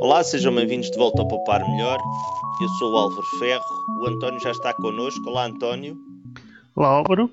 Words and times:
Olá, 0.00 0.22
sejam 0.22 0.54
bem-vindos 0.54 0.92
de 0.92 0.96
volta 0.96 1.22
ao 1.22 1.26
Poupar 1.26 1.68
Melhor. 1.68 1.98
Eu 2.62 2.68
sou 2.78 2.92
o 2.92 2.96
Álvaro 2.96 3.26
Ferro, 3.40 3.86
o 3.98 4.06
António 4.06 4.38
já 4.38 4.52
está 4.52 4.72
connosco. 4.72 5.28
Olá, 5.28 5.46
António. 5.46 5.98
Olá, 6.76 6.88
Álvaro. 6.90 7.28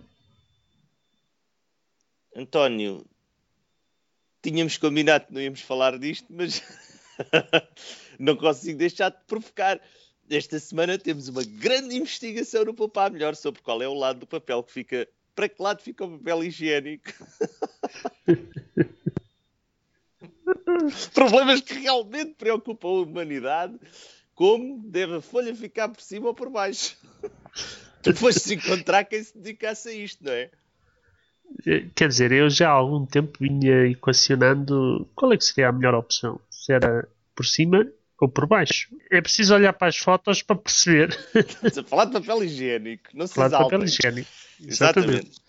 António, 2.36 3.06
tínhamos 4.42 4.80
combinado 4.80 5.28
que 5.28 5.34
não 5.34 5.42
íamos 5.42 5.62
falar 5.62 6.00
disto, 6.00 6.26
mas 6.28 6.64
não 8.18 8.36
consigo 8.36 8.80
deixar 8.80 9.10
de 9.10 9.24
provocar. 9.28 9.80
Esta 10.28 10.58
semana 10.58 10.98
temos 10.98 11.28
uma 11.28 11.44
grande 11.44 11.96
investigação 11.96 12.66
no 12.66 12.74
Poupar 12.74 13.12
Melhor 13.12 13.36
sobre 13.36 13.62
qual 13.62 13.80
é 13.84 13.88
o 13.88 13.94
lado 13.94 14.22
do 14.22 14.28
papel 14.28 14.64
que 14.64 14.72
fica. 14.72 15.08
Para 15.36 15.48
que 15.48 15.62
lado 15.62 15.84
fica 15.84 16.04
o 16.04 16.18
papel 16.18 16.44
higiênico? 16.44 17.14
Problemas 21.14 21.62
que 21.62 21.74
realmente 21.74 22.36
preocupam 22.36 22.88
a 22.88 23.02
humanidade, 23.02 23.80
como 24.34 24.82
deve 24.86 25.16
a 25.16 25.22
folha 25.22 25.56
ficar 25.56 25.90
por 25.90 26.02
cima 26.02 26.28
ou 26.28 26.34
por 26.34 26.50
baixo. 26.50 26.98
Depois 28.04 28.36
de 28.36 28.42
se 28.42 28.56
encontrar 28.56 29.04
quem 29.06 29.24
se 29.24 29.36
dedicasse 29.36 29.90
a 29.90 29.94
isto, 29.94 30.24
não 30.24 30.32
é? 30.32 30.52
Quer 31.96 32.08
dizer, 32.08 32.32
eu 32.32 32.50
já 32.50 32.70
há 32.70 32.74
algum 32.74 33.06
tempo 33.06 33.38
vinha 33.40 33.88
equacionando 33.88 35.08
qual 35.16 35.34
é 35.34 35.38
que 35.38 35.44
seria 35.44 35.70
a 35.70 35.72
melhor 35.72 35.96
opção. 35.96 36.40
Se 36.50 36.74
era 36.74 37.08
por 37.36 37.46
cima 37.46 37.88
ou 38.20 38.30
por 38.30 38.46
baixo. 38.48 38.90
É 39.12 39.22
preciso 39.22 39.54
olhar 39.56 39.74
para 39.74 39.88
as 39.88 39.98
fotos 39.98 40.42
para 40.42 40.56
perceber. 40.56 41.18
Estás 41.36 41.78
a 41.78 41.84
falar 41.84 42.06
de 42.06 42.14
papel 42.14 42.44
higiênico, 42.44 43.10
não 43.14 43.28
se 43.28 43.34
falar 43.34 43.50
de 43.50 43.58
papel 43.58 43.84
higiênico. 43.84 44.30
Exatamente. 44.62 45.12
Exatamente. 45.12 45.42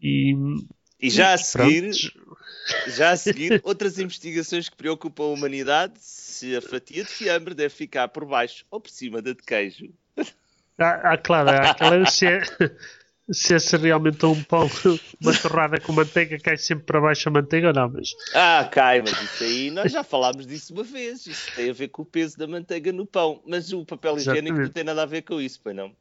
E, 0.00 0.34
e 1.00 1.10
já 1.10 1.32
a 1.32 1.38
seguir, 1.38 1.92
já 2.88 3.10
a 3.10 3.16
seguir, 3.16 3.60
outras 3.64 3.98
investigações 3.98 4.68
que 4.68 4.76
preocupam 4.76 5.24
a 5.24 5.28
humanidade, 5.28 5.94
se 5.98 6.56
a 6.56 6.62
fatia 6.62 7.04
de 7.04 7.10
fiambre 7.10 7.54
deve 7.54 7.74
ficar 7.74 8.08
por 8.08 8.24
baixo 8.24 8.64
ou 8.70 8.80
por 8.80 8.90
cima 8.90 9.20
da 9.22 9.32
de 9.32 9.42
queijo. 9.42 9.90
Ah, 10.78 11.12
ah 11.12 11.18
claro, 11.18 11.50
aquela 11.50 12.06
se 12.06 12.26
é, 12.26 12.40
se 13.30 13.54
é 13.54 13.78
realmente 13.78 14.24
um 14.24 14.42
pão, 14.42 14.70
uma 15.20 15.36
torrada 15.36 15.80
com 15.80 15.92
manteiga, 15.92 16.38
cai 16.38 16.56
sempre 16.56 16.84
para 16.84 17.00
baixo 17.00 17.28
a 17.28 17.32
manteiga 17.32 17.68
ou 17.68 17.74
não, 17.74 17.88
mas... 17.88 18.14
Ah, 18.34 18.68
cai, 18.70 19.02
mas 19.02 19.20
isso 19.20 19.44
aí, 19.44 19.70
nós 19.70 19.92
já 19.92 20.02
falámos 20.02 20.46
disso 20.46 20.72
uma 20.72 20.84
vez, 20.84 21.26
isso 21.26 21.50
tem 21.54 21.70
a 21.70 21.72
ver 21.72 21.88
com 21.88 22.02
o 22.02 22.06
peso 22.06 22.38
da 22.38 22.46
manteiga 22.46 22.92
no 22.92 23.04
pão, 23.04 23.42
mas 23.46 23.72
o 23.72 23.84
papel 23.84 24.16
higiênico 24.16 24.38
Exatamente. 24.38 24.66
não 24.66 24.72
tem 24.72 24.84
nada 24.84 25.02
a 25.02 25.06
ver 25.06 25.22
com 25.22 25.40
isso, 25.40 25.60
pois 25.62 25.74
não? 25.76 25.92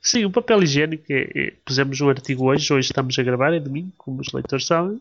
Sim, 0.00 0.24
o 0.24 0.30
papel 0.30 0.62
higiênico, 0.62 1.04
é, 1.10 1.30
é, 1.34 1.52
pusemos 1.64 2.00
um 2.00 2.08
artigo 2.08 2.46
hoje, 2.46 2.72
hoje 2.72 2.90
estamos 2.90 3.18
a 3.18 3.22
gravar, 3.22 3.52
é 3.52 3.60
domingo, 3.60 3.92
como 3.98 4.20
os 4.20 4.32
leitores 4.32 4.66
sabem, 4.66 5.00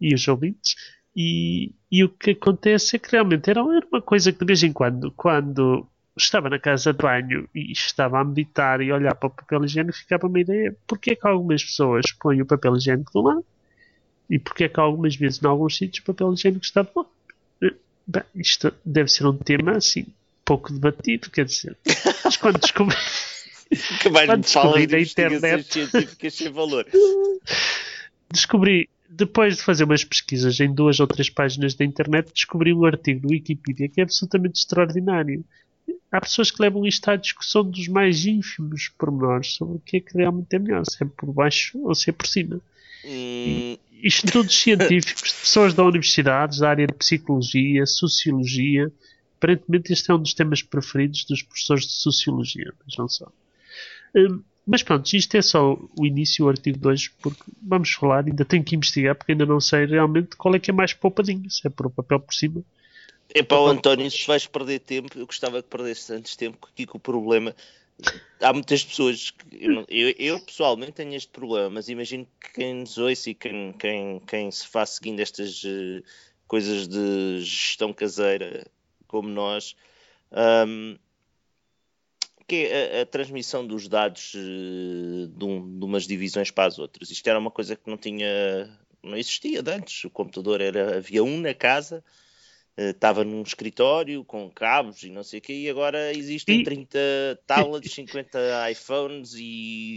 e 0.00 0.14
os 0.14 0.26
ouvintes, 0.28 0.74
e, 1.16 1.72
e 1.90 2.04
o 2.04 2.08
que 2.08 2.30
acontece 2.30 2.96
é 2.96 2.98
que 2.98 3.10
realmente 3.10 3.50
era, 3.50 3.60
era 3.60 3.86
uma 3.90 4.00
coisa 4.02 4.32
que 4.32 4.38
de 4.38 4.46
vez 4.46 4.62
em 4.62 4.72
quando, 4.72 5.10
quando 5.12 5.86
estava 6.16 6.50
na 6.50 6.58
casa 6.58 6.92
de 6.92 6.98
banho 7.02 7.48
e 7.54 7.72
estava 7.72 8.20
a 8.20 8.24
meditar 8.24 8.80
e 8.80 8.92
olhar 8.92 9.14
para 9.14 9.28
o 9.28 9.30
papel 9.30 9.64
higiênico, 9.64 9.96
ficava 9.96 10.26
uma 10.26 10.40
ideia, 10.40 10.76
porque 10.86 11.12
é 11.12 11.16
que 11.16 11.26
algumas 11.26 11.62
pessoas 11.62 12.12
põem 12.12 12.42
o 12.42 12.46
papel 12.46 12.76
higiênico 12.76 13.12
de 13.12 13.18
um 13.18 13.22
lado 13.22 13.44
e 14.28 14.38
porque 14.38 14.64
é 14.64 14.68
que 14.68 14.78
algumas 14.78 15.16
vezes, 15.16 15.42
em 15.42 15.46
alguns 15.46 15.76
sítios, 15.76 16.02
o 16.02 16.06
papel 16.06 16.32
higiênico 16.34 16.64
está 16.64 16.82
de 16.82 16.90
lado. 16.94 17.08
Bem, 18.06 18.22
isto 18.34 18.72
deve 18.84 19.10
ser 19.10 19.26
um 19.26 19.36
tema, 19.36 19.72
assim, 19.72 20.06
pouco 20.44 20.72
debatido, 20.72 21.30
quer 21.30 21.44
dizer, 21.44 21.76
mas 22.24 22.36
quando 22.36 22.58
descobri... 22.58 22.96
que 24.00 24.08
mais 24.08 24.28
me 24.28 24.42
fala 24.44 24.86
de 24.86 24.98
internet 24.98 25.72
científicas 25.72 26.34
sem 26.34 26.50
valor. 26.50 26.86
Descobri, 28.30 28.90
depois 29.08 29.56
de 29.56 29.62
fazer 29.62 29.84
umas 29.84 30.04
pesquisas 30.04 30.60
em 30.60 30.72
duas 30.72 31.00
ou 31.00 31.06
três 31.06 31.30
páginas 31.30 31.74
da 31.74 31.84
internet, 31.84 32.32
descobri 32.32 32.72
um 32.72 32.84
artigo 32.84 33.26
do 33.26 33.32
Wikipedia 33.32 33.88
que 33.88 34.00
é 34.00 34.04
absolutamente 34.04 34.58
extraordinário. 34.58 35.44
Há 36.12 36.20
pessoas 36.20 36.50
que 36.50 36.60
levam 36.60 36.86
isto 36.86 37.08
à 37.08 37.16
discussão 37.16 37.64
dos 37.64 37.88
mais 37.88 38.26
ínfimos 38.26 38.88
pormenores 38.98 39.54
sobre 39.54 39.76
o 39.76 39.80
que 39.80 39.96
é 39.96 40.00
que 40.00 40.16
realmente 40.16 40.54
é 40.54 40.58
melhor, 40.58 40.84
se 40.84 41.02
é 41.02 41.06
por 41.06 41.32
baixo 41.32 41.78
ou 41.82 41.94
se 41.94 42.10
é 42.10 42.12
por 42.12 42.26
cima. 42.26 42.60
Hum... 43.04 43.76
Estudos 44.02 44.54
científicos 44.60 45.32
de 45.32 45.40
pessoas 45.40 45.74
da 45.74 45.84
universidades, 45.84 46.58
da 46.58 46.70
área 46.70 46.86
de 46.86 46.94
psicologia, 46.94 47.86
sociologia. 47.86 48.92
Aparentemente, 49.36 49.92
este 49.92 50.10
é 50.10 50.14
um 50.14 50.22
dos 50.22 50.34
temas 50.34 50.62
preferidos 50.62 51.24
dos 51.24 51.42
professores 51.42 51.86
de 51.86 51.92
sociologia, 51.92 52.72
mas 52.84 52.96
não 52.96 53.08
só. 53.08 53.30
Hum, 54.14 54.42
mas 54.68 54.82
pronto, 54.82 55.10
isto 55.14 55.34
é 55.34 55.40
só 55.40 55.78
o 55.98 56.06
início, 56.06 56.44
o 56.44 56.48
artigo 56.50 56.78
2, 56.78 57.08
porque 57.22 57.42
vamos 57.62 57.90
falar, 57.92 58.26
ainda 58.26 58.44
tenho 58.44 58.62
que 58.62 58.76
investigar, 58.76 59.14
porque 59.14 59.32
ainda 59.32 59.46
não 59.46 59.62
sei 59.62 59.86
realmente 59.86 60.36
qual 60.36 60.54
é 60.54 60.58
que 60.58 60.70
é 60.70 60.74
mais 60.74 60.92
poupadinho, 60.92 61.50
se 61.50 61.66
é 61.66 61.70
por 61.70 61.86
o 61.86 61.90
papel 61.90 62.20
por 62.20 62.34
cima. 62.34 62.62
É 63.34 63.42
para 63.42 63.58
o 63.58 63.66
António, 63.66 64.10
se 64.10 64.26
vais 64.26 64.46
perder 64.46 64.80
tempo, 64.80 65.18
eu 65.18 65.24
gostava 65.24 65.62
que 65.62 65.70
perdesse 65.70 66.12
antes 66.12 66.36
tempo, 66.36 66.68
aqui 66.70 66.84
com 66.84 66.98
o 66.98 67.00
problema. 67.00 67.56
Há 68.42 68.52
muitas 68.52 68.84
pessoas 68.84 69.30
que. 69.30 69.64
Eu, 69.64 69.86
eu, 69.88 70.14
eu, 70.18 70.40
pessoalmente 70.40 70.92
tenho 70.92 71.14
este 71.14 71.30
problema, 71.30 71.70
mas 71.70 71.88
imagino 71.88 72.26
que 72.38 72.52
quem 72.52 72.74
nos 72.74 72.98
ouça 72.98 73.30
e 73.30 73.34
quem, 73.34 73.72
quem, 73.72 74.20
quem 74.20 74.50
se 74.50 74.68
faz 74.68 74.90
seguindo 74.90 75.20
estas 75.20 75.64
uh, 75.64 76.04
coisas 76.46 76.86
de 76.86 77.40
gestão 77.40 77.90
caseira 77.92 78.66
como 79.06 79.30
nós, 79.30 79.74
um, 80.66 80.96
que 82.48 82.64
é 82.64 83.00
a, 83.00 83.02
a 83.02 83.06
transmissão 83.06 83.64
dos 83.66 83.86
dados 83.86 84.32
uh, 84.34 85.28
de, 85.28 85.44
um, 85.44 85.78
de, 85.78 85.84
umas 85.84 86.06
divisões 86.06 86.50
para 86.50 86.64
as 86.66 86.78
outras. 86.78 87.10
Isto 87.10 87.28
era 87.28 87.38
uma 87.38 87.50
coisa 87.50 87.76
que 87.76 87.88
não 87.88 87.98
tinha, 87.98 88.26
não 89.02 89.16
existia 89.16 89.62
de 89.62 89.70
antes. 89.70 90.04
O 90.04 90.10
computador 90.10 90.62
era, 90.62 90.96
havia 90.96 91.22
um 91.22 91.38
na 91.38 91.52
casa, 91.52 92.02
uh, 92.78 92.90
estava 92.90 93.22
num 93.22 93.42
escritório 93.42 94.24
com 94.24 94.50
cabos 94.50 95.02
e 95.02 95.10
não 95.10 95.22
sei 95.22 95.40
o 95.40 95.42
quê, 95.42 95.52
e 95.52 95.68
agora 95.68 96.10
existem 96.14 96.60
e... 96.60 96.64
30 96.64 96.98
tablets, 97.46 97.92
50 97.92 98.70
iPhones 98.70 99.34
e, 99.36 99.96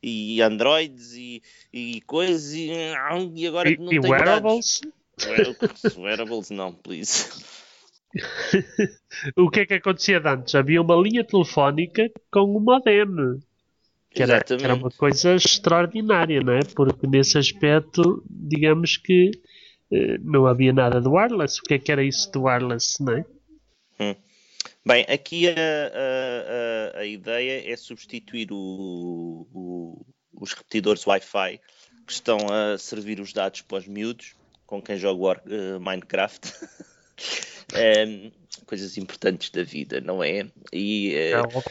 e 0.00 0.40
Androids 0.40 1.14
e, 1.14 1.42
e 1.72 2.00
coisas, 2.02 2.52
e, 2.52 2.70
e 3.34 3.46
agora 3.46 3.70
e, 3.70 3.76
não 3.76 3.92
e 3.92 3.98
wearables? 3.98 4.80
Dados. 4.80 4.98
Wearables 5.98 6.50
não, 6.50 6.72
please. 6.72 7.28
o 9.36 9.50
que 9.50 9.60
é 9.60 9.66
que 9.66 9.74
acontecia 9.74 10.22
antes? 10.24 10.54
Havia 10.54 10.80
uma 10.80 10.96
linha 10.96 11.24
telefónica 11.24 12.10
com 12.30 12.56
um 12.56 12.60
modem. 12.60 13.04
Que 14.10 14.22
era, 14.22 14.42
que 14.42 14.54
era, 14.54 14.74
uma 14.74 14.90
coisa 14.90 15.34
extraordinária, 15.34 16.40
não 16.40 16.54
é? 16.54 16.60
Porque 16.74 17.06
nesse 17.06 17.36
aspecto, 17.36 18.22
digamos 18.28 18.96
que 18.96 19.30
eh, 19.92 20.18
não 20.22 20.46
havia 20.46 20.72
nada 20.72 21.00
de 21.00 21.08
wireless. 21.08 21.60
O 21.60 21.62
que 21.62 21.74
é 21.74 21.78
que 21.78 21.92
era 21.92 22.02
isso 22.02 22.30
de 22.32 22.38
wireless, 22.38 23.02
não 23.02 23.12
é? 23.12 23.24
Hum. 24.00 24.16
Bem, 24.84 25.04
aqui 25.08 25.48
a, 25.48 25.52
a, 25.52 27.00
a, 27.00 27.04
ideia 27.04 27.70
é 27.70 27.76
substituir 27.76 28.48
o, 28.50 29.46
o, 29.52 30.06
os 30.32 30.54
repetidores 30.54 31.06
Wi-Fi 31.06 31.60
que 32.06 32.12
estão 32.12 32.38
a 32.50 32.78
servir 32.78 33.20
os 33.20 33.34
dados 33.34 33.60
para 33.60 33.78
os 33.78 33.86
miúdos 33.86 34.34
com 34.66 34.80
quem 34.80 34.96
joga 34.96 35.42
uh, 35.42 35.80
Minecraft. 35.80 36.52
um, 37.74 38.30
coisas 38.66 38.96
importantes 38.96 39.50
da 39.50 39.62
vida, 39.62 40.00
não 40.00 40.22
é? 40.22 40.46
E 40.72 41.14
uh, 41.34 41.62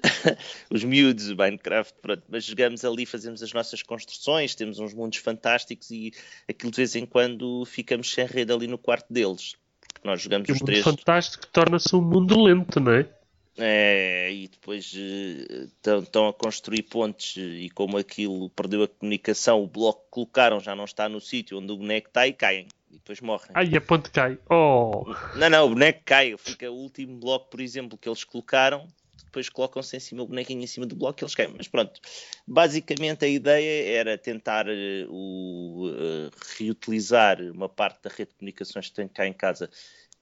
os 0.70 0.84
miúdos, 0.84 1.30
o 1.30 1.36
Minecraft, 1.36 1.94
pronto, 2.00 2.22
mas 2.28 2.44
jogamos 2.44 2.84
ali, 2.84 3.06
fazemos 3.06 3.42
as 3.42 3.52
nossas 3.52 3.82
construções, 3.82 4.54
temos 4.54 4.78
uns 4.78 4.94
mundos 4.94 5.18
fantásticos 5.18 5.90
e 5.90 6.12
aquilo 6.48 6.70
de 6.70 6.76
vez 6.76 6.94
em 6.96 7.06
quando 7.06 7.64
ficamos 7.64 8.12
sem 8.12 8.26
rede 8.26 8.52
ali 8.52 8.66
no 8.66 8.78
quarto 8.78 9.12
deles. 9.12 9.54
Nós 10.02 10.20
jogamos 10.20 10.48
e 10.48 10.52
os 10.52 10.58
três. 10.58 10.84
fantástico 10.84 11.46
torna-se 11.46 11.94
um 11.96 12.02
mundo 12.02 12.40
lento, 12.42 12.78
não 12.78 12.92
é? 12.92 13.08
É, 13.56 14.32
e 14.32 14.48
depois 14.48 14.92
estão 14.92 16.26
uh, 16.26 16.28
a 16.30 16.32
construir 16.32 16.82
pontes 16.82 17.36
e 17.36 17.70
como 17.70 17.96
aquilo 17.96 18.50
perdeu 18.50 18.82
a 18.82 18.88
comunicação, 18.88 19.62
o 19.62 19.66
bloco 19.68 20.02
que 20.02 20.10
colocaram 20.10 20.58
já 20.58 20.74
não 20.74 20.84
está 20.84 21.08
no 21.08 21.20
sítio 21.20 21.58
onde 21.58 21.72
o 21.72 21.76
boneco 21.76 22.08
está 22.08 22.26
e 22.26 22.32
caem 22.32 22.66
e 22.94 22.98
depois 22.98 23.20
morrem. 23.20 23.50
Ai, 23.54 23.76
a 23.76 23.80
ponte 23.80 24.10
cai. 24.10 24.38
Oh! 24.48 25.04
Não, 25.36 25.50
não, 25.50 25.66
o 25.66 25.68
boneco 25.70 26.02
cai. 26.04 26.36
Fica 26.38 26.70
o 26.70 26.74
último 26.74 27.18
bloco, 27.18 27.50
por 27.50 27.60
exemplo, 27.60 27.98
que 27.98 28.08
eles 28.08 28.24
colocaram. 28.24 28.86
Depois 29.24 29.48
colocam-se 29.48 29.96
em 29.96 30.00
cima, 30.00 30.22
o 30.22 30.28
bonequinho 30.28 30.62
em 30.62 30.66
cima 30.66 30.86
do 30.86 30.94
bloco 30.94 31.20
e 31.20 31.24
eles 31.24 31.34
caem. 31.34 31.52
Mas 31.56 31.66
pronto, 31.66 32.00
basicamente 32.46 33.24
a 33.24 33.28
ideia 33.28 33.98
era 33.98 34.16
tentar 34.16 34.68
uh, 34.68 35.10
o, 35.10 35.88
uh, 35.88 36.30
reutilizar 36.56 37.40
uma 37.52 37.68
parte 37.68 38.00
da 38.04 38.10
rede 38.10 38.30
de 38.30 38.36
comunicações 38.36 38.88
que 38.88 38.94
tenho 38.94 39.08
cá 39.08 39.26
em 39.26 39.32
casa 39.32 39.68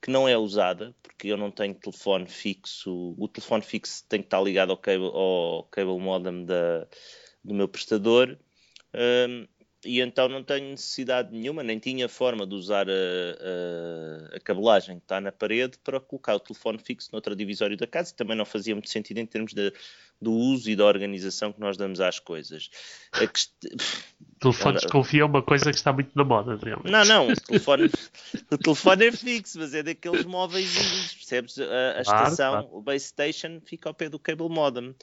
que 0.01 0.11
não 0.11 0.27
é 0.27 0.37
usada, 0.37 0.95
porque 1.03 1.29
eu 1.29 1.37
não 1.37 1.51
tenho 1.51 1.75
telefone 1.75 2.27
fixo. 2.27 3.15
O 3.19 3.29
telefone 3.29 3.63
fixo 3.63 4.05
tem 4.09 4.21
que 4.21 4.27
estar 4.27 4.41
ligado 4.41 4.71
ao 4.71 4.79
cable, 4.79 5.11
ao 5.13 5.65
cable 5.71 5.99
modem 6.01 6.47
da, 6.47 6.89
do 7.45 7.55
meu 7.55 7.69
prestador. 7.69 8.37
Um, 8.95 9.47
e 9.85 10.01
então 10.01 10.29
não 10.29 10.43
tenho 10.43 10.71
necessidade 10.71 11.33
nenhuma, 11.33 11.63
nem 11.63 11.79
tinha 11.79 12.09
forma 12.09 12.47
de 12.47 12.55
usar 12.55 12.89
a, 12.89 12.93
a, 12.93 14.37
a, 14.37 14.41
cabelagem 14.41 14.99
que 14.99 15.05
está 15.05 15.21
na 15.21 15.33
parede 15.33 15.79
para 15.83 15.99
colocar 15.99 16.37
o 16.37 16.41
telefone 16.41 16.79
fixo 16.79 17.09
noutra 17.13 17.35
divisório 17.35 17.77
da 17.77 17.87
casa 17.87 18.13
e 18.13 18.15
também 18.15 18.37
não 18.37 18.45
fazia 18.45 18.75
muito 18.75 18.91
sentido 18.91 19.19
em 19.19 19.27
termos 19.27 19.53
de, 19.53 19.73
do 20.21 20.33
uso 20.33 20.71
e 20.71 20.77
da 20.77 20.85
organização 20.85 21.53
que 21.53 21.61
nós 21.61 21.77
damos 21.77 22.01
às 22.01 22.19
coisas. 22.21 22.71
telefone 24.39 24.79
desconfia 24.79 25.23
é 25.23 25.25
uma 25.25 25.43
coisa 25.43 25.71
que 25.71 25.77
está 25.77 25.93
muito 25.93 26.13
na 26.15 26.25
moda, 26.25 26.57
realmente. 26.63 26.91
Não, 26.91 27.05
não, 27.05 27.29
o 27.29 27.37
telefone, 27.37 27.91
o 28.51 28.59
telefone 28.59 29.07
é 29.07 29.13
fixo, 29.13 29.59
mas 29.59 29.75
é 29.75 29.83
daqueles 29.83 30.25
móveis, 30.25 31.15
percebes? 31.15 31.59
A, 31.59 31.99
a 31.99 32.01
estação, 32.03 32.53
claro. 32.53 32.69
o 32.71 32.81
base 32.81 33.07
station, 33.07 33.61
fica 33.65 33.89
ao 33.89 33.95
pé 33.95 34.09
do 34.09 34.19
cable 34.19 34.49
modem. 34.49 34.95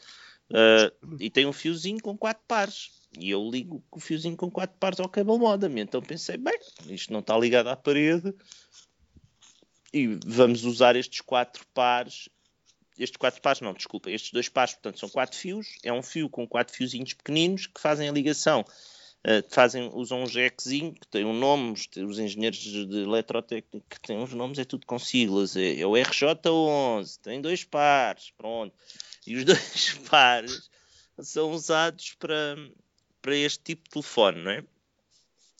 Uh, 0.49 1.15
e 1.19 1.29
tem 1.29 1.45
um 1.45 1.53
fiozinho 1.53 2.01
com 2.01 2.17
quatro 2.17 2.43
pares. 2.47 2.98
E 3.17 3.29
eu 3.29 3.49
ligo 3.49 3.83
o 3.91 3.99
fiozinho 3.99 4.37
com 4.37 4.51
quatro 4.51 4.77
pares 4.79 4.99
ao 4.99 5.09
cable 5.09 5.37
modem. 5.37 5.79
Então 5.79 6.01
pensei, 6.01 6.37
bem, 6.37 6.57
isto 6.87 7.11
não 7.11 7.19
está 7.19 7.37
ligado 7.37 7.67
à 7.67 7.75
parede. 7.75 8.33
E 9.93 10.19
vamos 10.25 10.63
usar 10.65 10.95
estes 10.95 11.21
quatro 11.21 11.65
pares 11.73 12.29
estes 12.97 13.15
quatro 13.15 13.41
pares, 13.41 13.61
não, 13.61 13.73
desculpa, 13.73 14.11
estes 14.11 14.33
dois 14.33 14.49
pares, 14.49 14.73
portanto, 14.73 14.99
são 14.99 15.07
quatro 15.07 15.37
fios, 15.37 15.77
é 15.85 15.93
um 15.93 16.03
fio 16.03 16.29
com 16.29 16.45
quatro 16.45 16.75
fiozinhos 16.75 17.13
pequeninos 17.13 17.65
que 17.65 17.79
fazem 17.79 18.09
a 18.09 18.11
ligação 18.11 18.65
Uh, 19.19 19.43
fazem, 19.49 19.91
usam 19.93 20.23
um 20.23 20.25
jackzinho 20.25 20.93
que 20.93 21.05
tem 21.05 21.25
um 21.25 21.33
nome, 21.33 21.73
os, 21.73 21.89
os 21.97 22.19
engenheiros 22.19 22.57
de, 22.57 23.01
eletrotécnica 23.01 23.99
que 23.99 24.07
têm 24.07 24.17
uns 24.17 24.31
nomes, 24.31 24.57
é 24.57 24.63
tudo 24.63 24.85
com 24.85 24.97
siglas, 24.97 25.57
é, 25.57 25.81
é, 25.81 25.85
o 25.85 25.91
RJ11, 25.91 27.19
tem 27.21 27.41
dois 27.41 27.65
pares, 27.65 28.31
pronto. 28.37 28.73
E 29.27 29.35
os 29.35 29.43
dois 29.43 29.99
pares 30.09 30.69
são 31.19 31.51
usados 31.51 32.13
para, 32.17 32.55
para 33.21 33.35
este 33.35 33.63
tipo 33.63 33.83
de 33.83 33.89
telefone, 33.91 34.43
não 34.43 34.51
é? 34.51 34.63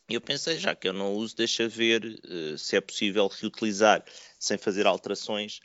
E 0.09 0.15
eu 0.15 0.21
pensei, 0.21 0.57
já 0.57 0.73
que 0.73 0.87
eu 0.87 0.93
não 0.93 1.13
uso, 1.13 1.35
deixa 1.35 1.67
ver 1.67 2.03
uh, 2.03 2.57
se 2.57 2.75
é 2.75 2.81
possível 2.81 3.27
reutilizar 3.27 4.03
sem 4.39 4.57
fazer 4.57 4.87
alterações 4.87 5.59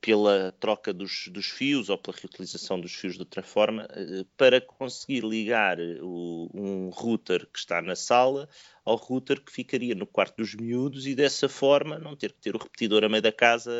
pela 0.00 0.52
troca 0.60 0.92
dos, 0.92 1.28
dos, 1.28 1.46
fios 1.46 1.88
ou 1.88 1.98
pela 1.98 2.16
reutilização 2.16 2.80
dos 2.80 2.94
fios 2.94 3.14
de 3.14 3.20
outra 3.20 3.42
forma, 3.42 3.88
eh, 3.90 4.24
para 4.36 4.60
conseguir 4.60 5.24
ligar 5.24 5.78
o, 5.80 6.48
um 6.54 6.88
router 6.90 7.46
que 7.46 7.58
está 7.58 7.82
na 7.82 7.96
sala 7.96 8.48
ao 8.84 8.94
router 8.94 9.40
que 9.40 9.50
ficaria 9.50 9.94
no 9.96 10.06
quarto 10.06 10.36
dos 10.36 10.54
miúdos 10.54 11.04
e 11.06 11.16
dessa 11.16 11.48
forma 11.48 11.98
não 11.98 12.14
ter 12.14 12.32
que 12.32 12.40
ter 12.40 12.54
o 12.54 12.58
repetidor 12.58 13.02
a 13.02 13.08
meio 13.08 13.22
da 13.22 13.32
casa 13.32 13.72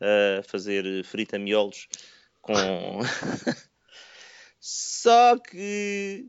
a, 0.00 0.38
a 0.38 0.42
fazer 0.44 1.04
frita 1.04 1.38
miolos 1.38 1.88
com. 2.40 2.54
Só 4.60 5.38
que 5.38 6.28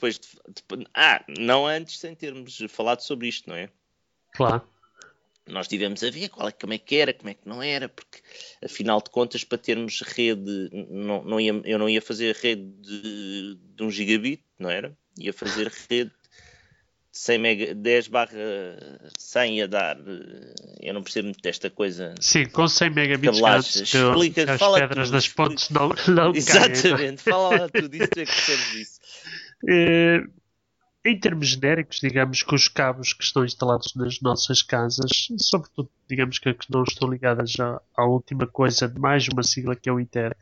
depois 0.00 0.18
de, 0.18 0.28
de, 0.28 0.86
ah, 0.94 1.22
não 1.38 1.66
antes 1.66 1.98
sem 1.98 2.14
termos 2.14 2.58
falado 2.68 3.00
sobre 3.00 3.28
isto, 3.28 3.48
não 3.48 3.56
é? 3.56 3.68
Claro 4.34 4.66
nós 5.50 5.68
tivemos 5.68 6.02
a 6.02 6.10
ver 6.10 6.28
qual 6.28 6.48
é, 6.48 6.52
como 6.52 6.72
é 6.72 6.78
que 6.78 6.96
era, 6.96 7.12
como 7.12 7.30
é 7.30 7.34
que 7.34 7.46
não 7.48 7.62
era, 7.62 7.88
porque 7.88 8.18
afinal 8.64 9.00
de 9.02 9.10
contas, 9.10 9.44
para 9.44 9.58
termos 9.58 10.00
rede, 10.00 10.70
não, 10.88 11.22
não 11.24 11.40
ia, 11.40 11.60
eu 11.64 11.78
não 11.78 11.88
ia 11.88 12.00
fazer 12.00 12.34
rede 12.36 12.62
de, 12.80 13.58
de 13.74 13.82
1 13.82 13.90
gigabit, 13.90 14.42
não 14.58 14.70
era? 14.70 14.96
Ia 15.18 15.32
fazer 15.32 15.70
rede 15.90 16.10
de 17.12 17.18
100 17.18 17.38
mega, 17.38 17.74
10 17.74 18.08
barra 18.08 18.30
100 19.18 19.58
ia 19.58 19.68
dar, 19.68 19.98
eu 20.80 20.94
não 20.94 21.02
percebo 21.02 21.26
muito 21.26 21.42
desta 21.42 21.68
coisa. 21.68 22.14
Sim, 22.20 22.46
com 22.46 22.68
100 22.68 22.90
megabits 22.90 23.42
antes, 23.42 23.94
explica, 23.94 24.52
as 24.52 24.60
fala 24.60 24.78
pedras 24.78 25.08
tudo, 25.08 25.14
das 25.14 25.28
pontes 25.28 25.70
não, 25.70 25.92
não 26.08 26.32
Exatamente, 26.34 26.94
caem. 26.94 27.16
fala 27.16 27.60
lá 27.62 27.68
tudo 27.68 27.94
isso, 27.94 28.04
é 28.04 28.08
que 28.08 28.14
percebes 28.26 28.74
isso. 28.74 28.99
Eh, 29.68 30.24
em 31.04 31.18
termos 31.18 31.48
genéricos, 31.48 31.98
digamos 32.00 32.42
que 32.42 32.54
os 32.54 32.68
cabos 32.68 33.12
que 33.12 33.24
estão 33.24 33.44
instalados 33.44 33.94
nas 33.94 34.20
nossas 34.20 34.62
casas, 34.62 35.10
sobretudo, 35.38 35.88
digamos 36.08 36.38
que, 36.38 36.52
que 36.52 36.70
não 36.70 36.82
estão 36.82 37.08
ligadas 37.08 37.58
à, 37.58 37.80
à 37.96 38.04
última 38.04 38.46
coisa 38.46 38.86
de 38.86 39.00
mais 39.00 39.26
uma 39.28 39.42
sigla 39.42 39.74
que 39.74 39.88
é 39.88 39.92
o 39.92 39.98
Ether, 39.98 40.36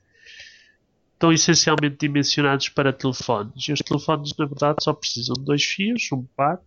estão 1.12 1.32
essencialmente 1.32 1.96
dimensionados 2.00 2.68
para 2.68 2.92
telefones. 2.92 3.68
E 3.68 3.72
os 3.72 3.80
telefones, 3.80 4.32
na 4.36 4.46
verdade, 4.46 4.82
só 4.82 4.92
precisam 4.92 5.34
de 5.34 5.44
dois 5.44 5.64
fios, 5.64 6.10
um 6.12 6.24
par, 6.24 6.60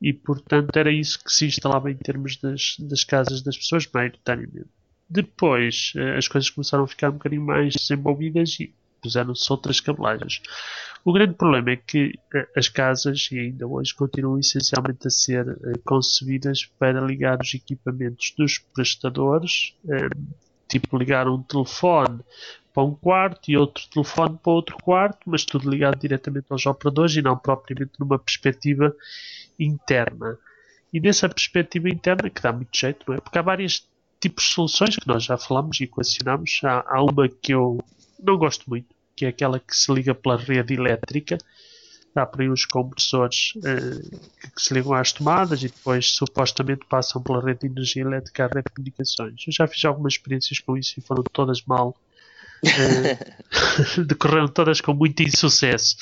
e 0.00 0.12
portanto 0.12 0.76
era 0.76 0.92
isso 0.92 1.22
que 1.22 1.32
se 1.32 1.46
instalava 1.46 1.90
em 1.90 1.96
termos 1.96 2.36
das, 2.36 2.76
das 2.78 3.04
casas 3.04 3.42
das 3.42 3.56
pessoas, 3.56 3.86
maioritariamente. 3.92 4.68
Depois 5.08 5.92
eh, 5.96 6.16
as 6.16 6.28
coisas 6.28 6.50
começaram 6.50 6.84
a 6.84 6.88
ficar 6.88 7.08
um 7.08 7.14
bocadinho 7.14 7.42
mais 7.42 7.74
desenvolvidas 7.74 8.60
e 8.60 8.74
puseram-se 9.00 9.50
outras 9.52 9.80
cabelagens. 9.80 10.40
O 11.04 11.12
grande 11.12 11.34
problema 11.34 11.70
é 11.70 11.76
que 11.76 12.18
eh, 12.34 12.48
as 12.56 12.68
casas, 12.68 13.28
e 13.30 13.38
ainda 13.38 13.66
hoje, 13.66 13.94
continuam 13.94 14.38
essencialmente 14.38 15.06
a 15.06 15.10
ser 15.10 15.48
eh, 15.48 15.78
concebidas 15.84 16.66
para 16.78 17.00
ligar 17.00 17.40
os 17.40 17.54
equipamentos 17.54 18.34
dos 18.36 18.58
prestadores, 18.58 19.74
eh, 19.88 20.08
tipo 20.68 20.98
ligar 20.98 21.28
um 21.28 21.42
telefone 21.42 22.20
para 22.74 22.82
um 22.82 22.94
quarto 22.94 23.50
e 23.50 23.56
outro 23.56 23.84
telefone 23.90 24.38
para 24.42 24.52
outro 24.52 24.76
quarto, 24.82 25.18
mas 25.26 25.44
tudo 25.44 25.70
ligado 25.70 25.98
diretamente 25.98 26.46
aos 26.50 26.66
operadores 26.66 27.16
e 27.16 27.22
não 27.22 27.36
propriamente 27.36 27.92
numa 27.98 28.18
perspectiva 28.18 28.94
interna. 29.58 30.38
E 30.92 31.00
nessa 31.00 31.28
perspectiva 31.28 31.88
interna, 31.88 32.30
que 32.30 32.40
dá 32.40 32.52
muito 32.52 32.76
jeito, 32.76 33.04
não 33.08 33.14
é? 33.14 33.20
Porque 33.20 33.38
há 33.38 33.42
vários 33.42 33.86
tipos 34.20 34.44
de 34.44 34.54
soluções 34.54 34.96
que 34.96 35.06
nós 35.06 35.24
já 35.24 35.36
falamos 35.36 35.80
e 35.80 35.84
equacionamos. 35.84 36.60
Há, 36.62 36.84
há 36.86 37.02
uma 37.02 37.28
que 37.28 37.52
eu 37.52 37.78
não 38.18 38.36
gosto 38.36 38.68
muito, 38.68 38.94
que 39.14 39.24
é 39.24 39.28
aquela 39.28 39.58
que 39.58 39.76
se 39.76 39.92
liga 39.92 40.14
pela 40.14 40.36
rede 40.36 40.74
elétrica. 40.74 41.38
Há 42.14 42.26
por 42.26 42.40
aí 42.40 42.50
uns 42.50 42.64
compressores 42.64 43.52
que, 43.52 44.50
que, 44.50 44.62
se 44.62 44.74
ligam 44.74 44.92
às 44.92 45.12
tomadas 45.12 45.62
e 45.62 45.68
depois 45.68 46.10
supostamente 46.10 46.84
passam 46.88 47.22
pela 47.22 47.40
rede 47.40 47.60
de 47.60 47.66
energia 47.66 48.02
elétrica 48.02 48.44
à 48.44 48.48
rede 48.48 48.64
de 48.66 48.74
comunicações. 48.74 49.44
Eu 49.46 49.52
já 49.52 49.68
fiz 49.68 49.84
algumas 49.84 50.14
experiências 50.14 50.58
com 50.58 50.76
isso 50.76 50.94
e 50.98 51.02
foram 51.02 51.22
todas 51.32 51.62
mal. 51.62 51.96
Uh, 52.64 54.04
decorreram 54.06 54.48
todas 54.48 54.80
com 54.80 54.94
muito 54.94 55.22
insucesso. 55.22 55.96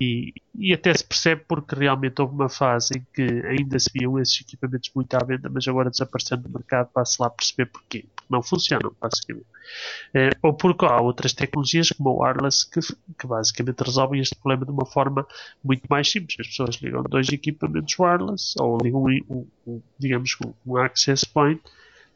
E, 0.00 0.32
e 0.54 0.72
até 0.72 0.94
se 0.94 1.04
percebe 1.04 1.42
porque 1.48 1.74
realmente 1.74 2.20
houve 2.22 2.32
uma 2.32 2.48
fase 2.48 2.98
em 2.98 3.06
que 3.12 3.44
ainda 3.46 3.78
se 3.80 3.90
viam 3.92 4.18
esses 4.18 4.40
equipamentos 4.40 4.90
muito 4.94 5.12
à 5.14 5.18
venda, 5.24 5.50
mas 5.52 5.66
agora 5.66 5.90
desaparecendo 5.90 6.42
do 6.42 6.50
mercado, 6.50 6.88
para-se 6.92 7.20
lá 7.20 7.28
perceber 7.28 7.66
porquê. 7.66 8.04
Porque 8.14 8.28
não 8.30 8.42
funcionam, 8.42 8.94
basicamente. 9.00 9.46
Eh, 10.14 10.30
ou 10.42 10.54
porque 10.54 10.84
há 10.84 11.00
outras 11.00 11.32
tecnologias 11.32 11.90
como 11.90 12.10
o 12.10 12.22
wireless 12.22 12.68
que, 12.68 12.80
que 13.18 13.26
basicamente 13.26 13.80
resolvem 13.80 14.20
este 14.20 14.36
problema 14.36 14.64
de 14.64 14.70
uma 14.70 14.86
forma 14.86 15.26
muito 15.64 15.86
mais 15.88 16.10
simples. 16.10 16.36
As 16.38 16.46
pessoas 16.46 16.76
ligam 16.76 17.02
dois 17.02 17.28
equipamentos 17.28 17.98
wireless 17.98 18.54
ou 18.60 18.78
ligam 18.78 19.04
um, 19.04 19.46
um, 19.66 19.82
digamos 19.98 20.36
um 20.66 20.76
access 20.76 21.26
point, 21.26 21.60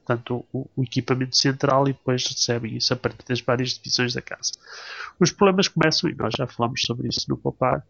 portanto 0.05 0.45
o, 0.53 0.69
o, 0.77 0.83
equipamento 0.83 1.37
central 1.37 1.89
e 1.89 1.93
depois 1.93 2.27
recebem 2.27 2.77
isso 2.77 2.93
a 2.93 2.97
partir 2.97 3.25
das 3.27 3.41
várias 3.41 3.71
divisões 3.71 4.15
da 4.15 4.21
casa. 4.21 4.53
Os 5.19 5.31
problemas 5.31 5.69
começam, 5.69 6.11
e 6.11 6.15
nós 6.15 6.35
já 6.37 6.47
falamos 6.47 6.83
sobre 6.83 7.09
isso 7.09 7.25
no 7.29 7.37
Popar, 7.37 7.87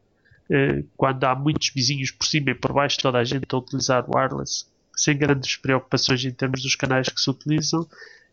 eh, 0.50 0.84
quando 0.96 1.24
há 1.24 1.34
muitos 1.34 1.70
vizinhos 1.74 2.10
por 2.10 2.26
cima 2.26 2.50
e 2.50 2.54
por 2.54 2.72
baixo, 2.72 2.98
toda 2.98 3.18
a 3.18 3.24
gente 3.24 3.46
a 3.50 3.56
utilizar 3.56 4.04
wireless, 4.08 4.66
sem 4.94 5.16
grandes 5.16 5.56
preocupações 5.56 6.24
em 6.24 6.32
termos 6.32 6.62
dos 6.62 6.76
canais 6.76 7.08
que 7.08 7.20
se 7.20 7.30
utilizam, 7.30 7.88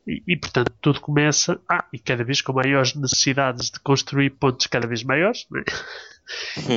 e, 0.07 0.24
e, 0.27 0.38
portanto 0.38 0.74
tudo 0.81 1.01
começa 1.01 1.59
ah, 1.69 1.86
e 1.93 2.00
cada 2.00 2.24
vez 2.24 2.41
com 2.41 2.53
maiores 2.53 2.95
necessidades 2.95 3.69
de 3.69 3.79
construir 3.81 4.31
pontos 4.31 4.65
cada 4.65 4.88
vez 4.88 5.03
maiores 5.03 5.45
né? 5.51 5.62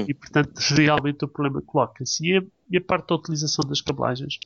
E 0.08 0.12
portanto 0.12 0.58
realmente 0.58 1.24
o 1.24 1.28
problema 1.28 1.62
coloca-se 1.62 2.26
e, 2.26 2.46
e, 2.70 2.76
a 2.76 2.80
parte 2.80 3.08
da 3.08 3.14
utilização 3.14 3.64
das 3.66 3.80
cabelagens 3.80 4.38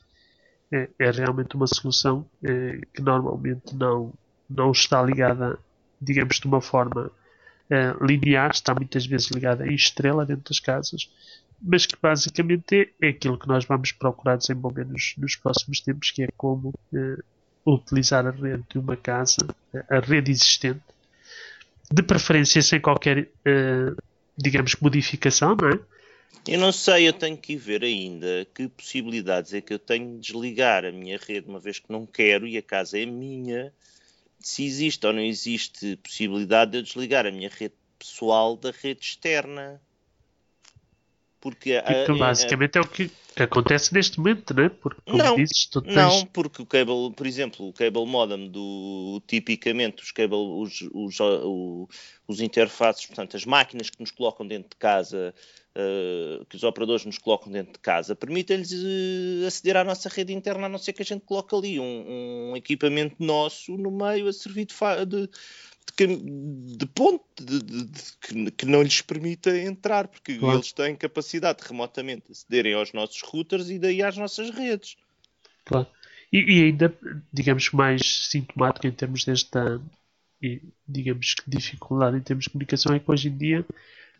é, 0.71 0.89
é 0.99 1.11
realmente 1.11 1.55
uma 1.55 1.67
solução 1.67 2.25
é, 2.43 2.79
que 2.93 3.01
normalmente 3.01 3.75
não, 3.75 4.13
não 4.49 4.71
está 4.71 5.01
ligada 5.01 5.57
digamos 6.01 6.39
de 6.39 6.47
uma 6.47 6.61
forma 6.61 7.11
é, 7.69 7.93
linear, 8.01 8.51
está 8.51 8.73
muitas 8.73 9.05
vezes 9.05 9.29
ligada 9.31 9.67
em 9.67 9.75
estrela 9.75 10.25
dentro 10.25 10.49
das 10.49 10.59
casas 10.59 11.09
mas 11.61 11.85
que 11.85 11.95
basicamente 12.01 12.93
é, 13.01 13.07
é 13.07 13.09
aquilo 13.09 13.37
que 13.37 13.47
nós 13.47 13.65
vamos 13.65 13.91
procurar 13.91 14.37
desenvolver 14.37 14.85
nos, 14.85 15.15
nos 15.17 15.35
próximos 15.35 15.79
tempos, 15.81 16.11
que 16.11 16.23
é 16.23 16.27
como 16.37 16.73
é, 16.93 17.17
utilizar 17.65 18.25
a 18.25 18.31
rede 18.31 18.63
de 18.69 18.77
uma 18.77 18.95
casa, 18.95 19.37
a 19.89 19.99
rede 19.99 20.31
existente, 20.31 20.81
de 21.91 22.03
preferência 22.03 22.61
sem 22.61 22.79
qualquer, 22.79 23.19
uh, 23.23 23.97
digamos, 24.37 24.75
modificação, 24.81 25.55
não 25.55 25.69
é? 25.69 25.79
Eu 26.47 26.59
não 26.59 26.71
sei, 26.71 27.07
eu 27.07 27.13
tenho 27.13 27.37
que 27.37 27.57
ver 27.57 27.83
ainda 27.83 28.47
que 28.55 28.69
possibilidades 28.69 29.53
é 29.53 29.59
que 29.59 29.73
eu 29.73 29.79
tenho 29.79 30.15
de 30.15 30.31
desligar 30.31 30.85
a 30.85 30.91
minha 30.91 31.17
rede, 31.17 31.49
uma 31.49 31.59
vez 31.59 31.77
que 31.79 31.91
não 31.91 32.05
quero 32.05 32.47
e 32.47 32.57
a 32.57 32.61
casa 32.61 32.97
é 32.97 33.05
minha. 33.05 33.73
Se 34.39 34.63
existe 34.63 35.05
ou 35.05 35.11
não 35.11 35.21
existe 35.21 35.97
possibilidade 35.97 36.71
de 36.71 36.77
eu 36.77 36.81
desligar 36.83 37.25
a 37.25 37.31
minha 37.31 37.49
rede 37.49 37.75
pessoal 37.99 38.55
da 38.55 38.71
rede 38.71 39.01
externa. 39.01 39.81
Porque 41.41 41.73
então, 41.73 42.15
a, 42.15 42.19
basicamente 42.19 42.77
a, 42.77 42.81
é 42.81 42.83
o 42.83 42.87
que 42.87 43.11
acontece 43.37 43.93
neste 43.93 44.17
momento, 44.17 44.53
não 44.53 44.63
é? 44.63 44.69
Porque, 44.69 45.01
como 45.05 45.17
não, 45.17 45.35
dizes, 45.35 45.67
tu 45.67 45.81
tens... 45.81 45.95
Não, 45.95 46.25
porque 46.25 46.61
o 46.61 46.65
cable, 46.65 47.13
por 47.15 47.27
exemplo, 47.27 47.67
o 47.67 47.73
cable 47.73 48.05
modem 48.05 48.49
do 48.49 49.21
tipicamente 49.27 50.01
os 50.01 50.11
cable, 50.11 50.35
os, 50.35 50.81
os, 50.93 51.19
os, 51.19 51.87
os 52.27 52.41
interfaces, 52.41 53.05
portanto, 53.05 53.37
as 53.37 53.45
máquinas 53.45 53.89
que 53.89 53.99
nos 53.99 54.11
colocam 54.11 54.47
dentro 54.47 54.69
de 54.69 54.77
casa, 54.77 55.33
uh, 55.77 56.45
que 56.45 56.55
os 56.55 56.63
operadores 56.63 57.05
nos 57.05 57.17
colocam 57.17 57.51
dentro 57.51 57.73
de 57.73 57.79
casa, 57.79 58.15
permitem-lhes 58.15 58.73
uh, 58.73 59.45
aceder 59.45 59.77
à 59.77 59.83
nossa 59.83 60.09
rede 60.09 60.33
interna, 60.33 60.65
a 60.65 60.69
não 60.69 60.79
ser 60.79 60.93
que 60.93 61.01
a 61.01 61.05
gente 61.05 61.21
coloque 61.21 61.55
ali 61.55 61.79
um, 61.79 62.51
um 62.51 62.57
equipamento 62.57 63.15
nosso 63.19 63.77
no 63.77 63.91
meio 63.91 64.27
a 64.27 64.33
servir 64.33 64.65
de, 64.65 64.73
de 65.05 65.29
de, 65.95 66.77
de 66.77 66.85
ponto 66.87 67.23
que, 68.21 68.51
que, 68.51 68.65
não 68.65 68.83
lhes 68.83 69.01
permita 69.01 69.57
entrar, 69.57 70.07
porque 70.07 70.37
claro. 70.37 70.57
eles 70.57 70.71
têm 70.73 70.95
capacidade 70.95 71.61
de 71.61 71.67
remotamente 71.67 72.31
acederem 72.31 72.73
aos 72.73 72.91
nossos 72.93 73.21
routers 73.21 73.69
e 73.69 73.79
daí 73.79 74.03
às 74.03 74.17
nossas 74.17 74.49
redes. 74.49 74.97
Claro. 75.65 75.87
E, 76.31 76.39
e 76.39 76.63
ainda, 76.65 76.93
digamos, 77.31 77.71
mais 77.71 78.27
sintomático 78.29 78.85
em 78.85 78.91
termos 78.91 79.23
desta, 79.23 79.81
digamos, 80.87 81.35
dificuldade 81.47 82.17
em 82.17 82.21
termos 82.21 82.45
de 82.45 82.51
comunicação 82.51 82.93
é 82.93 82.99
que 82.99 83.09
hoje 83.09 83.29
em 83.29 83.37
dia 83.37 83.65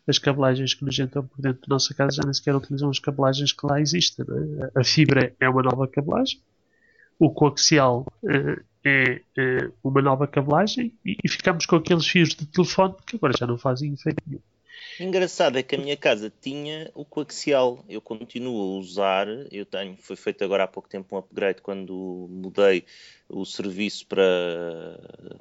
as 0.08 0.18
cabelagens 0.18 0.74
que 0.74 0.86
nos 0.86 0.98
entram 0.98 1.28
por 1.28 1.42
dentro 1.42 1.62
da 1.68 1.76
nossa 1.76 1.94
casa 1.94 2.16
já 2.16 2.24
nem 2.24 2.34
sequer 2.34 2.56
utilizam 2.56 2.90
as 2.90 3.00
cabelagens 3.00 3.52
que 3.52 3.66
lá 3.66 3.80
existem. 3.80 4.26
É? 4.26 4.80
A 4.80 4.84
fibra 4.84 5.36
é 5.40 5.50
uma 5.50 5.62
nova 5.62 5.88
cabelagem, 5.88 6.40
o 7.20 7.30
coaxial 7.30 8.06
uh, 8.24 8.64
é, 8.86 9.22
é, 9.38 9.70
uma 9.84 10.02
nova 10.02 10.26
cabelagem 10.28 10.94
e, 11.06 11.18
e, 11.22 11.28
ficamos 11.28 11.66
com 11.66 11.76
aqueles 11.76 12.08
fios 12.08 12.30
de 12.30 12.46
telefone 12.46 12.96
que 13.06 13.18
agora 13.18 13.34
já 13.38 13.46
não 13.46 13.58
fazem 13.58 13.94
efeito 13.94 14.24
nenhum. 14.26 14.42
Engraçado 15.00 15.58
é 15.58 15.64
que 15.64 15.76
a 15.76 15.78
minha 15.78 15.98
casa 15.98 16.32
tinha 16.42 16.90
o 16.96 17.04
coaxial, 17.04 17.84
eu 17.90 18.00
continuo 18.00 18.60
a 18.60 18.80
usar, 18.80 19.28
eu 19.52 19.66
tenho, 19.66 19.96
foi 19.98 20.16
feito 20.16 20.44
agora 20.44 20.64
há 20.64 20.68
pouco 20.68 20.88
tempo 20.88 21.16
um 21.16 21.20
upgrade 21.20 21.62
quando 21.62 22.28
mudei 22.30 22.86
o 23.28 23.46
serviço 23.46 24.08
para 24.08 24.24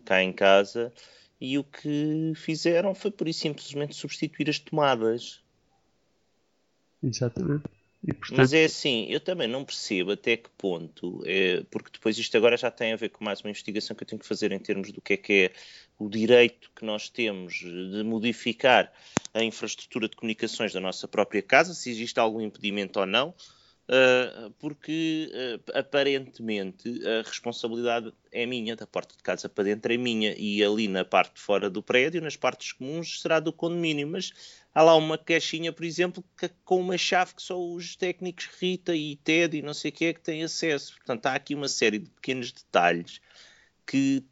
cá 0.05 0.23
em 0.23 0.33
casa 0.33 0.93
e 1.41 1.59
o 1.59 1.65
que 1.65 2.33
fizeram 2.35 2.95
foi 2.95 3.11
por 3.11 3.29
isso 3.29 3.41
simplesmente 3.41 3.95
substituir 3.95 4.49
as 4.49 4.59
tomadas. 4.59 5.41
Exatamente. 7.03 7.65
Portanto... 8.15 8.37
Mas 8.37 8.53
é 8.53 8.65
assim, 8.65 9.07
eu 9.09 9.19
também 9.19 9.49
não 9.49 9.65
percebo 9.65 10.13
até 10.13 10.37
que 10.37 10.49
ponto, 10.51 11.23
é, 11.27 11.65
porque 11.71 11.91
depois 11.93 12.17
isto 12.17 12.37
agora 12.37 12.57
já 12.57 12.71
tem 12.71 12.93
a 12.93 12.97
ver 12.97 13.09
com 13.09 13.25
mais 13.25 13.41
uma 13.41 13.51
investigação 13.51 13.97
que 13.97 14.05
eu 14.05 14.07
tenho 14.07 14.21
que 14.21 14.27
fazer 14.27 14.53
em 14.53 14.59
termos 14.59 14.93
do 14.93 15.01
que 15.01 15.15
é 15.15 15.17
que 15.17 15.33
é 15.33 15.53
o 15.99 16.09
direito 16.09 16.71
que 16.77 16.85
nós 16.85 17.09
temos 17.09 17.55
de 17.55 18.03
modificar 18.05 18.93
a 19.35 19.43
infraestrutura 19.43 20.09
de 20.09 20.15
comunicações 20.15 20.73
da 20.73 20.81
nossa 20.81 21.09
própria 21.09 21.43
casa, 21.43 21.75
se 21.75 21.91
existe 21.91 22.21
algum 22.21 22.41
impedimento 22.41 23.01
ou 23.01 23.07
não, 23.07 23.35
porque 24.59 25.31
uh, 25.33 25.79
aparentemente 25.79 27.01
a 27.07 27.23
responsabilidade 27.23 28.13
é 28.33 28.45
minha, 28.45 28.75
da 28.75 28.87
porta 28.87 29.15
de 29.17 29.23
casa 29.23 29.49
para 29.49 29.65
dentro 29.65 29.93
é 29.93 29.97
minha, 29.97 30.35
e 30.37 30.63
ali 30.63 30.89
na 30.89 31.05
parte 31.05 31.35
de 31.35 31.41
fora 31.41 31.71
do 31.71 31.83
prédio, 31.83 32.21
nas 32.21 32.37
partes 32.37 32.73
comuns, 32.73 33.21
será 33.21 33.39
do 33.39 33.53
condomínio. 33.53 34.09
Mas 34.09 34.33
há 34.75 34.83
lá 34.83 34.97
uma 34.97 35.17
caixinha, 35.17 35.73
por 35.73 35.85
exemplo, 35.85 36.25
que, 36.37 36.51
com 36.65 36.81
uma 36.81 36.99
chave 36.99 37.35
que 37.35 37.43
só 37.43 37.61
os 37.61 37.95
técnicos 37.95 38.49
Rita 38.61 38.95
e 38.95 39.17
Ted 39.17 39.57
e 39.57 39.63
não 39.63 39.75
sei 39.75 39.91
o 39.91 39.95
que 39.95 40.05
é 40.07 40.13
que 40.13 40.21
têm 40.21 40.43
acesso. 40.43 40.97
Portanto, 40.97 41.27
há 41.27 41.35
aqui 41.35 41.55
uma 41.55 41.69
série 41.69 42.01
de 42.01 42.11
pequenos 42.11 42.51
detalhes 42.51 43.21
que 43.87 44.25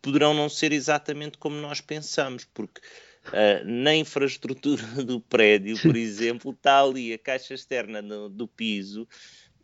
poderão 0.00 0.34
não 0.34 0.48
ser 0.48 0.72
exatamente 0.72 1.38
como 1.38 1.56
nós 1.56 1.80
pensamos, 1.80 2.44
porque 2.44 2.80
Uh, 3.28 3.64
na 3.64 3.94
infraestrutura 3.94 4.82
do 5.02 5.18
prédio, 5.18 5.80
por 5.80 5.96
exemplo, 5.96 6.50
está 6.50 6.82
ali 6.82 7.12
a 7.12 7.18
caixa 7.18 7.54
externa 7.54 8.02
no, 8.02 8.28
do 8.28 8.46
piso, 8.46 9.08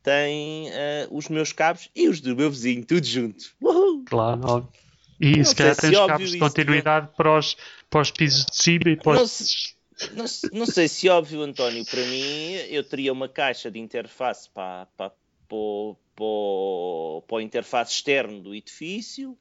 tem 0.03 0.69
uh, 0.69 0.73
os 1.11 1.29
meus 1.29 1.53
cabos 1.53 1.91
e 1.95 2.09
os 2.09 2.21
do 2.21 2.35
meu 2.35 2.51
vizinho, 2.51 2.85
tudo 2.85 3.07
juntos. 3.07 3.55
Uhul! 3.61 4.05
Claro, 4.07 4.41
óbvio. 4.45 4.81
E 5.21 5.45
se 5.45 5.55
calhar 5.55 5.77
tens 5.77 5.95
cabos 5.95 6.31
de 6.31 6.39
continuidade 6.39 7.07
não... 7.09 7.15
para, 7.15 7.39
os, 7.39 7.57
para 7.91 8.01
os 8.01 8.11
pisos 8.11 8.47
de 8.47 8.57
cima 8.57 8.91
e 8.91 8.97
para 8.97 9.23
os... 9.23 9.77
Não, 10.15 10.25
não, 10.61 10.65
sei 10.65 10.89
se 10.89 11.11
óbvio, 11.11 11.43
António, 11.43 11.85
para 11.85 12.01
mim 12.07 12.53
eu 12.71 12.83
teria 12.83 13.13
uma 13.13 13.29
caixa 13.29 13.71
de 13.71 13.79
interface 13.79 14.49
para, 14.49 14.87
para, 14.97 15.11
para, 15.11 15.95
para, 16.17 17.27
para 17.27 17.37
o 17.37 17.41
interface 17.41 17.93
externo 17.93 18.41
do 18.41 18.55
edifício 18.55 19.37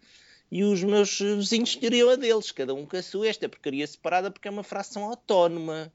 e 0.52 0.64
os 0.64 0.84
meus 0.84 1.20
vizinhos 1.20 1.76
teriam 1.76 2.10
a 2.10 2.16
deles, 2.16 2.52
cada 2.52 2.74
um 2.74 2.86
com 2.86 2.98
a 2.98 3.04
sua. 3.04 3.28
Esta 3.28 3.48
porcaria 3.48 3.86
separada 3.86 4.32
porque 4.32 4.48
é 4.48 4.52
uma 4.52 4.64
fração 4.64 5.06
autónoma. 5.06 5.92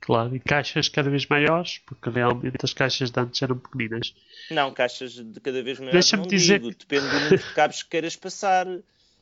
Claro, 0.00 0.34
e 0.34 0.40
caixas 0.40 0.88
cada 0.88 1.10
vez 1.10 1.26
maiores, 1.26 1.78
porque 1.78 2.08
realmente 2.08 2.58
as 2.62 2.72
caixas 2.72 3.10
de 3.10 3.20
antes 3.20 3.42
eram 3.42 3.58
pequeninas. 3.58 4.14
Não, 4.50 4.72
caixas 4.72 5.12
de 5.12 5.40
cada 5.40 5.62
vez 5.62 5.78
maiores 5.78 5.94
Deixa-me 5.94 6.26
dizer... 6.26 6.60
Digo. 6.60 6.74
Depende 6.74 7.08
do 7.08 7.14
número 7.14 7.38
de 7.38 7.54
cabos 7.54 7.82
que 7.82 7.90
queiras 7.90 8.16
passar. 8.16 8.66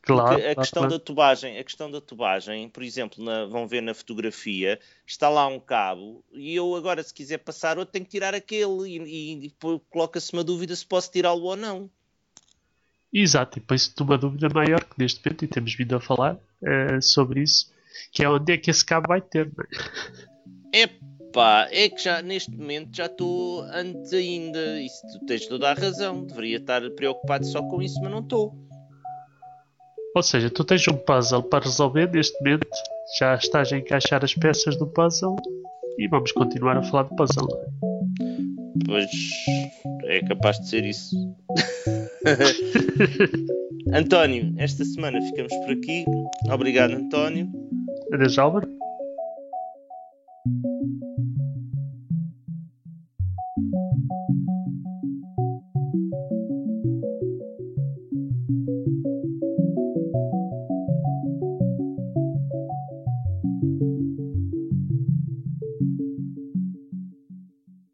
Claro, 0.07 0.37
a 0.37 0.55
questão 0.55 0.83
claro. 0.83 0.99
da 0.99 1.05
tubagem, 1.05 1.59
a 1.59 1.65
questão 1.65 1.91
da 1.91 2.01
tubagem, 2.01 2.69
por 2.69 2.85
exemplo, 2.85 3.25
na, 3.25 3.45
vão 3.47 3.67
ver 3.67 3.81
na 3.81 3.93
fotografia, 3.93 4.79
está 5.05 5.29
lá 5.29 5.49
um 5.49 5.59
cabo 5.59 6.25
e 6.33 6.55
eu 6.55 6.77
agora 6.77 7.03
se 7.03 7.13
quiser 7.13 7.39
passar 7.39 7.77
outro 7.77 7.91
tenho 7.91 8.05
que 8.05 8.13
tirar 8.13 8.33
aquele 8.33 8.89
e, 8.89 8.99
e, 8.99 9.47
e 9.47 9.55
coloca-se 9.91 10.33
uma 10.33 10.45
dúvida 10.45 10.77
se 10.77 10.87
posso 10.87 11.11
tirá-lo 11.11 11.43
ou 11.43 11.57
não. 11.57 11.91
Exato, 13.19 13.59
e 13.59 13.61
depois 13.61 13.89
te 13.89 14.03
uma 14.03 14.19
dúvida 14.19 14.47
maior 14.51 14.85
que 14.85 14.99
neste 14.99 15.25
momento, 15.25 15.43
e 15.43 15.49
temos 15.49 15.75
vindo 15.75 15.97
a 15.97 16.01
falar 16.01 16.35
uh, 16.35 17.01
sobre 17.01 17.41
isso, 17.41 17.73
que 18.13 18.23
é 18.23 18.29
onde 18.29 18.53
é 18.53 18.59
que 18.59 18.71
esse 18.71 18.85
cabo 18.85 19.09
vai 19.09 19.23
ter, 19.23 19.51
não 19.57 19.65
é? 20.75 20.83
Epá, 20.83 21.67
é 21.71 21.89
que 21.89 22.05
já 22.05 22.21
neste 22.21 22.51
momento 22.51 22.95
já 22.95 23.07
estou 23.07 23.63
antes 23.63 24.13
ainda, 24.13 24.83
e 24.83 24.87
tu 25.11 25.25
tens 25.25 25.47
toda 25.47 25.71
a 25.71 25.73
razão, 25.73 26.27
deveria 26.27 26.59
estar 26.59 26.83
preocupado 26.91 27.47
só 27.47 27.63
com 27.63 27.81
isso, 27.81 27.99
mas 28.03 28.11
não 28.11 28.19
estou. 28.19 28.55
Ou 30.15 30.23
seja, 30.23 30.51
tu 30.51 30.63
tens 30.63 30.87
um 30.87 30.99
puzzle 30.99 31.43
para 31.43 31.65
resolver 31.65 32.13
neste 32.13 32.39
momento, 32.45 32.69
já 33.19 33.35
estás 33.35 33.73
a 33.73 33.79
encaixar 33.79 34.23
as 34.23 34.35
peças 34.35 34.77
do 34.77 34.87
puzzle 34.87 35.37
e 35.97 36.07
vamos 36.07 36.33
continuar 36.33 36.77
a 36.77 36.83
falar 36.83 37.05
de 37.05 37.17
puzzle. 37.17 37.49
Pois 38.85 39.11
é 40.05 40.21
capaz 40.21 40.61
de 40.61 40.69
ser 40.69 40.85
isso. 40.85 41.17
António, 43.93 44.53
esta 44.59 44.85
semana 44.85 45.21
ficamos 45.23 45.53
por 45.65 45.73
aqui. 45.73 46.05
Obrigado, 46.51 46.95
António. 46.95 47.49
Adeus, 48.13 48.39
Álvaro. 48.39 48.76